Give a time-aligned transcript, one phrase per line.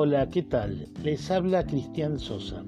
[0.00, 0.86] Hola, ¿qué tal?
[1.02, 2.64] Les habla Cristian Sosa.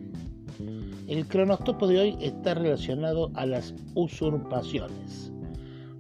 [1.07, 5.31] El cronostopo de hoy está relacionado a las usurpaciones,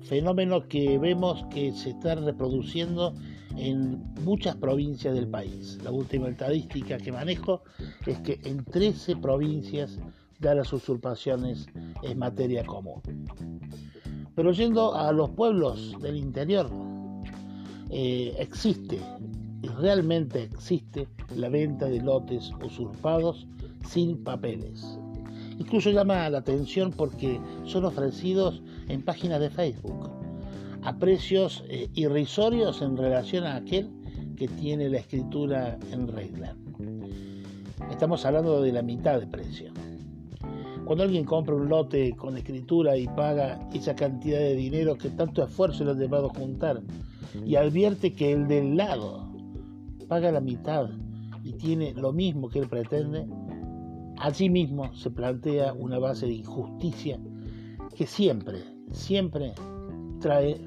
[0.02, 3.14] fenómeno que vemos que se está reproduciendo
[3.56, 5.78] en muchas provincias del país.
[5.84, 7.62] La última estadística que manejo
[8.06, 10.00] es que en 13 provincias
[10.40, 11.68] de las usurpaciones
[12.02, 13.02] es materia común.
[14.34, 16.68] Pero yendo a los pueblos del interior,
[17.88, 18.98] eh, existe,
[19.80, 23.46] realmente existe, la venta de lotes usurpados
[23.88, 24.98] sin papeles.
[25.58, 30.10] Incluso llama la atención porque son ofrecidos en páginas de Facebook
[30.82, 33.90] a precios eh, irrisorios en relación a aquel
[34.36, 36.56] que tiene la escritura en regla.
[37.90, 39.72] Estamos hablando de la mitad de precio.
[40.86, 45.44] Cuando alguien compra un lote con escritura y paga esa cantidad de dinero que tanto
[45.44, 46.80] esfuerzo le ha llevado a juntar
[47.44, 49.29] y advierte que el del lado
[50.10, 50.90] paga la mitad
[51.44, 53.28] y tiene lo mismo que él pretende,
[54.18, 57.16] allí mismo se plantea una base de injusticia
[57.94, 58.58] que siempre,
[58.90, 59.54] siempre
[60.18, 60.60] trae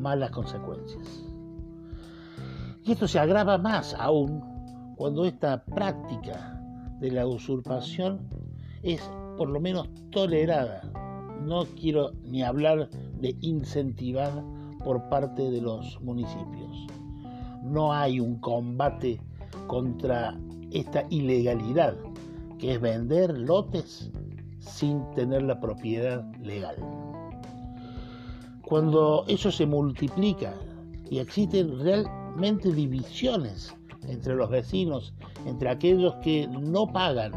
[0.00, 1.28] malas consecuencias.
[2.84, 4.42] Y esto se agrava más aún
[4.96, 6.58] cuando esta práctica
[6.98, 8.26] de la usurpación
[8.82, 9.02] es
[9.36, 10.80] por lo menos tolerada.
[11.44, 12.88] No quiero ni hablar
[13.20, 14.42] de incentivada
[14.82, 16.95] por parte de los municipios.
[17.66, 19.20] No hay un combate
[19.66, 20.38] contra
[20.70, 21.96] esta ilegalidad,
[22.58, 24.10] que es vender lotes
[24.60, 26.76] sin tener la propiedad legal.
[28.62, 30.54] Cuando eso se multiplica
[31.08, 33.74] y existen realmente divisiones
[34.08, 35.14] entre los vecinos,
[35.46, 37.32] entre aquellos que no pagan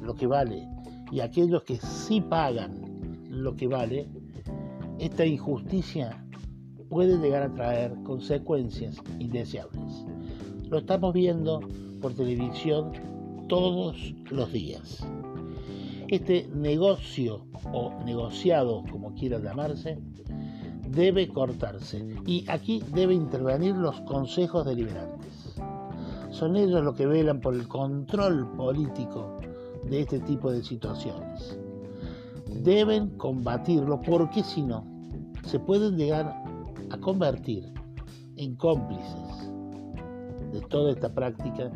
[0.00, 0.68] lo que vale
[1.10, 2.82] y aquellos que sí pagan
[3.28, 4.08] lo que vale,
[4.98, 6.23] esta injusticia
[6.94, 10.06] puede llegar a traer consecuencias indeseables.
[10.70, 11.58] Lo estamos viendo
[12.00, 12.92] por televisión
[13.48, 15.04] todos los días.
[16.06, 19.98] Este negocio o negociado, como quiera llamarse,
[20.88, 25.56] debe cortarse y aquí debe intervenir los consejos deliberantes.
[26.30, 29.40] Son ellos los que velan por el control político
[29.82, 31.58] de este tipo de situaciones.
[32.62, 34.86] Deben combatirlo porque si no,
[35.44, 36.43] se pueden llegar
[36.94, 37.72] a convertir
[38.36, 39.50] en cómplices
[40.52, 41.70] de toda esta práctica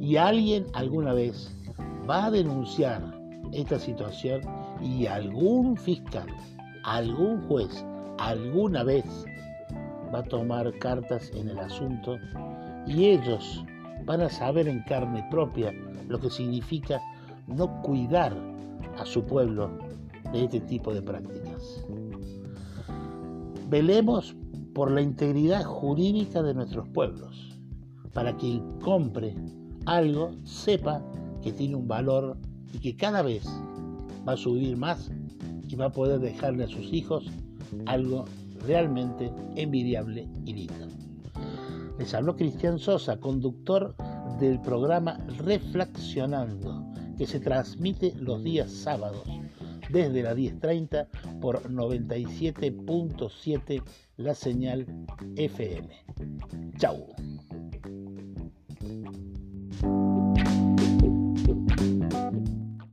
[0.00, 1.52] y alguien alguna vez
[2.08, 3.02] va a denunciar
[3.52, 4.42] esta situación
[4.80, 6.28] y algún fiscal,
[6.84, 7.84] algún juez,
[8.18, 9.04] alguna vez
[10.14, 12.16] va a tomar cartas en el asunto
[12.86, 13.64] y ellos
[14.04, 15.72] van a saber en carne propia
[16.08, 17.00] lo que significa
[17.48, 18.36] no cuidar
[18.98, 19.70] a su pueblo
[20.32, 21.84] de este tipo de prácticas.
[23.68, 24.34] Velemos
[24.74, 27.56] por la integridad jurídica de nuestros pueblos,
[28.12, 29.34] para que compre
[29.86, 31.02] algo sepa
[31.42, 32.36] que tiene un valor
[32.72, 33.44] y que cada vez
[34.28, 35.10] va a subir más
[35.68, 37.24] y va a poder dejarle a sus hijos
[37.86, 38.24] algo
[38.66, 40.86] realmente envidiable y lindo.
[41.98, 43.94] Les habló Cristian Sosa, conductor
[44.38, 46.84] del programa Reflexionando,
[47.16, 49.39] que se transmite los días sábados
[49.90, 51.06] desde las 10.30
[51.40, 53.82] por 97.7
[54.16, 54.86] la señal
[55.36, 55.88] FM.
[56.78, 57.14] Chau.